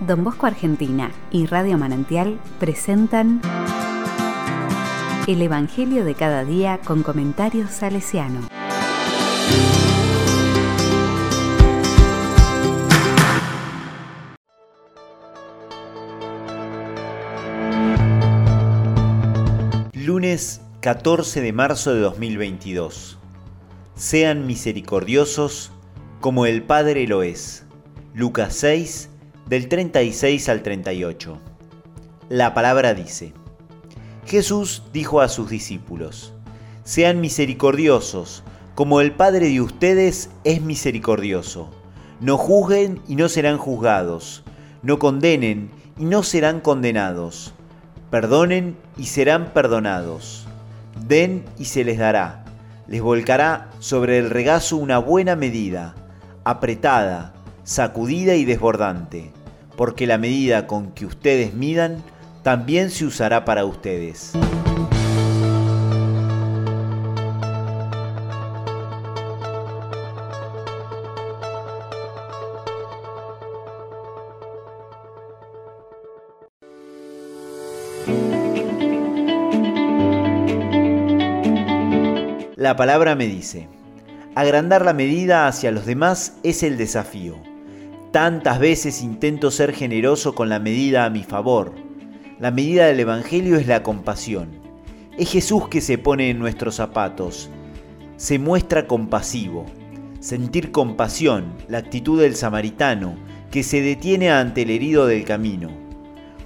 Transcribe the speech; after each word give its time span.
Don 0.00 0.22
Bosco 0.22 0.46
Argentina 0.46 1.10
y 1.32 1.46
Radio 1.46 1.76
Manantial 1.76 2.38
presentan 2.60 3.40
El 5.26 5.42
Evangelio 5.42 6.04
de 6.04 6.14
cada 6.14 6.44
día 6.44 6.78
con 6.84 7.02
comentarios 7.02 7.70
salesiano. 7.70 8.48
Lunes 19.94 20.60
14 20.80 21.40
de 21.40 21.52
marzo 21.52 21.92
de 21.92 22.00
2022. 22.00 23.18
Sean 23.96 24.46
misericordiosos 24.46 25.72
como 26.20 26.46
el 26.46 26.62
Padre 26.62 27.08
lo 27.08 27.24
es. 27.24 27.64
Lucas 28.14 28.54
6, 28.54 29.10
del 29.48 29.68
36 29.68 30.46
al 30.50 30.62
38. 30.62 31.38
La 32.28 32.52
palabra 32.52 32.92
dice, 32.92 33.32
Jesús 34.26 34.82
dijo 34.92 35.22
a 35.22 35.28
sus 35.28 35.48
discípulos, 35.48 36.34
Sean 36.84 37.22
misericordiosos, 37.22 38.44
como 38.74 39.00
el 39.00 39.12
Padre 39.12 39.48
de 39.48 39.62
ustedes 39.62 40.28
es 40.44 40.60
misericordioso. 40.60 41.70
No 42.20 42.36
juzguen 42.36 43.00
y 43.08 43.16
no 43.16 43.30
serán 43.30 43.56
juzgados. 43.56 44.44
No 44.82 44.98
condenen 44.98 45.70
y 45.98 46.04
no 46.04 46.22
serán 46.22 46.60
condenados. 46.60 47.54
Perdonen 48.10 48.76
y 48.98 49.06
serán 49.06 49.54
perdonados. 49.54 50.46
Den 51.06 51.46
y 51.58 51.64
se 51.64 51.84
les 51.84 51.96
dará. 51.96 52.44
Les 52.86 53.00
volcará 53.00 53.70
sobre 53.78 54.18
el 54.18 54.28
regazo 54.28 54.76
una 54.76 54.98
buena 54.98 55.36
medida, 55.36 55.94
apretada, 56.44 57.32
sacudida 57.64 58.34
y 58.34 58.44
desbordante 58.44 59.32
porque 59.78 60.08
la 60.08 60.18
medida 60.18 60.66
con 60.66 60.90
que 60.90 61.06
ustedes 61.06 61.54
midan 61.54 62.02
también 62.42 62.90
se 62.90 63.04
usará 63.04 63.44
para 63.44 63.64
ustedes. 63.64 64.32
La 82.56 82.74
palabra 82.74 83.14
me 83.14 83.28
dice, 83.28 83.68
agrandar 84.34 84.84
la 84.84 84.92
medida 84.92 85.46
hacia 85.46 85.70
los 85.70 85.86
demás 85.86 86.36
es 86.42 86.64
el 86.64 86.76
desafío. 86.76 87.57
Tantas 88.12 88.58
veces 88.58 89.02
intento 89.02 89.50
ser 89.50 89.74
generoso 89.74 90.34
con 90.34 90.48
la 90.48 90.58
medida 90.58 91.04
a 91.04 91.10
mi 91.10 91.24
favor. 91.24 91.74
La 92.40 92.50
medida 92.50 92.86
del 92.86 93.00
Evangelio 93.00 93.56
es 93.56 93.66
la 93.66 93.82
compasión. 93.82 94.48
Es 95.18 95.30
Jesús 95.30 95.68
que 95.68 95.82
se 95.82 95.98
pone 95.98 96.30
en 96.30 96.38
nuestros 96.38 96.76
zapatos. 96.76 97.50
Se 98.16 98.38
muestra 98.38 98.86
compasivo. 98.86 99.66
Sentir 100.20 100.72
compasión, 100.72 101.52
la 101.68 101.78
actitud 101.78 102.18
del 102.18 102.34
samaritano, 102.34 103.14
que 103.50 103.62
se 103.62 103.82
detiene 103.82 104.30
ante 104.30 104.62
el 104.62 104.70
herido 104.70 105.06
del 105.06 105.24
camino. 105.24 105.68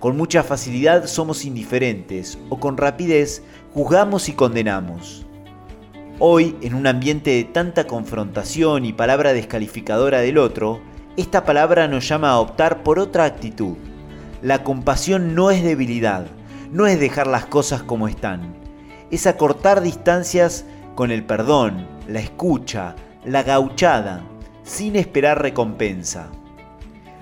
Con 0.00 0.16
mucha 0.16 0.42
facilidad 0.42 1.06
somos 1.06 1.44
indiferentes 1.44 2.38
o 2.48 2.58
con 2.58 2.76
rapidez 2.76 3.44
juzgamos 3.72 4.28
y 4.28 4.32
condenamos. 4.32 5.24
Hoy, 6.18 6.56
en 6.60 6.74
un 6.74 6.88
ambiente 6.88 7.30
de 7.30 7.44
tanta 7.44 7.86
confrontación 7.86 8.84
y 8.84 8.92
palabra 8.92 9.32
descalificadora 9.32 10.20
del 10.20 10.38
otro, 10.38 10.80
esta 11.16 11.44
palabra 11.44 11.88
nos 11.88 12.08
llama 12.08 12.30
a 12.30 12.40
optar 12.40 12.82
por 12.82 12.98
otra 12.98 13.24
actitud. 13.24 13.76
La 14.40 14.64
compasión 14.64 15.34
no 15.34 15.50
es 15.50 15.62
debilidad, 15.62 16.26
no 16.70 16.86
es 16.86 16.98
dejar 16.98 17.26
las 17.26 17.44
cosas 17.44 17.82
como 17.82 18.08
están, 18.08 18.54
es 19.10 19.26
acortar 19.26 19.82
distancias 19.82 20.64
con 20.94 21.10
el 21.10 21.24
perdón, 21.24 21.86
la 22.08 22.20
escucha, 22.20 22.96
la 23.24 23.42
gauchada, 23.42 24.22
sin 24.62 24.96
esperar 24.96 25.42
recompensa. 25.42 26.28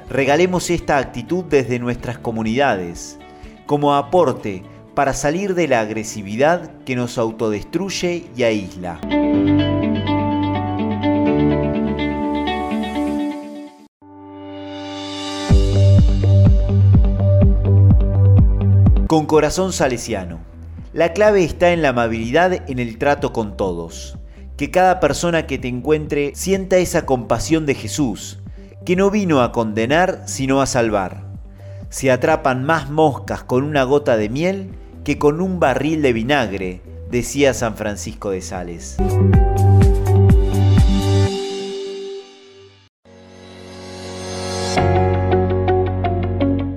Regalemos 0.09 0.71
esta 0.71 0.99
actitud 0.99 1.45
desde 1.45 1.79
nuestras 1.79 2.19
comunidades, 2.19 3.19
como 3.67 3.95
aporte 3.95 4.63
para 4.95 5.15
salir 5.15 5.55
de 5.55 5.69
la 5.69 5.81
agresividad 5.81 6.71
que 6.85 6.97
nos 6.97 7.19
autodestruye 7.19 8.27
y 8.37 8.43
aísla. 8.45 9.01
Con 19.11 19.27
corazón 19.27 19.73
salesiano. 19.73 20.39
La 20.93 21.13
clave 21.13 21.43
está 21.43 21.73
en 21.73 21.83
la 21.83 21.89
amabilidad 21.89 22.71
en 22.71 22.79
el 22.79 22.97
trato 22.97 23.33
con 23.33 23.57
todos. 23.57 24.17
Que 24.57 24.71
cada 24.71 25.01
persona 25.01 25.49
que 25.49 25.59
te 25.59 25.67
encuentre 25.67 26.31
sienta 26.37 26.77
esa 26.77 27.07
compasión 27.07 27.67
de 27.67 27.75
Jesús, 27.75 28.39
que 28.87 28.95
no 28.95 29.11
vino 29.11 29.43
a 29.43 29.51
condenar 29.51 30.23
sino 30.27 30.63
a 30.63 30.67
salvar. 30.67 31.25
Se 31.89 32.13
atrapan 32.13 32.63
más 32.63 32.89
moscas 32.89 33.43
con 33.43 33.65
una 33.65 33.83
gota 33.83 34.17
de 34.17 34.29
miel 34.29 34.71
que 35.03 35.19
con 35.19 35.41
un 35.41 35.59
barril 35.59 36.03
de 36.03 36.13
vinagre, 36.13 36.81
decía 37.11 37.53
San 37.53 37.75
Francisco 37.75 38.31
de 38.31 38.43
Sales. 38.43 38.97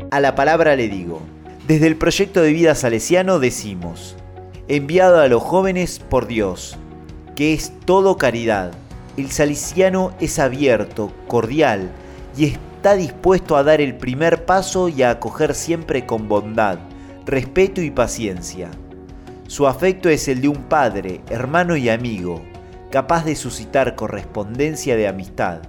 A 0.09 0.19
la 0.19 0.33
palabra 0.33 0.75
le 0.75 0.89
digo, 0.89 1.21
desde 1.67 1.87
el 1.87 1.95
proyecto 1.95 2.41
de 2.41 2.51
vida 2.51 2.75
salesiano 2.75 3.39
decimos, 3.39 4.17
enviado 4.67 5.21
a 5.21 5.27
los 5.27 5.41
jóvenes 5.41 5.99
por 5.99 6.27
Dios, 6.27 6.77
que 7.35 7.53
es 7.53 7.71
todo 7.85 8.17
caridad. 8.17 8.73
El 9.15 9.31
salesiano 9.31 10.13
es 10.19 10.39
abierto, 10.39 11.11
cordial 11.27 11.91
y 12.35 12.45
está 12.45 12.95
dispuesto 12.95 13.55
a 13.55 13.63
dar 13.63 13.79
el 13.79 13.95
primer 13.95 14.45
paso 14.45 14.89
y 14.89 15.03
a 15.03 15.11
acoger 15.11 15.55
siempre 15.55 16.05
con 16.05 16.27
bondad, 16.27 16.79
respeto 17.25 17.81
y 17.81 17.91
paciencia. 17.91 18.69
Su 19.47 19.67
afecto 19.67 20.09
es 20.09 20.27
el 20.27 20.41
de 20.41 20.49
un 20.49 20.63
padre, 20.63 21.21
hermano 21.29 21.77
y 21.77 21.89
amigo, 21.89 22.41
capaz 22.91 23.23
de 23.23 23.35
suscitar 23.35 23.95
correspondencia 23.95 24.97
de 24.97 25.07
amistad. 25.07 25.61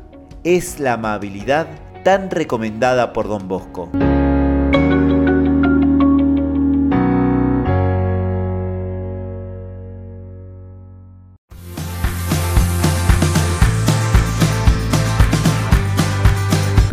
Es 0.42 0.80
la 0.80 0.94
amabilidad 0.94 1.68
tan 2.02 2.30
recomendada 2.30 3.12
por 3.12 3.28
don 3.28 3.46
Bosco. 3.46 3.90